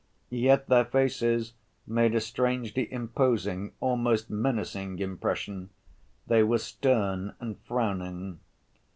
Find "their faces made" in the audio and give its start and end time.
0.67-2.15